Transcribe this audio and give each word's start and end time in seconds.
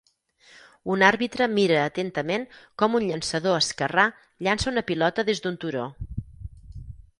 Un 0.93 1.03
arbitre 1.07 1.47
mira 1.57 1.77
atentament 1.89 2.47
com 2.83 2.97
un 3.01 3.05
llançador 3.11 3.59
esquerrà 3.59 4.07
llança 4.49 4.73
una 4.75 4.87
pilota 4.91 5.29
des 5.31 5.45
d'un 5.47 5.63
turó. 5.67 5.87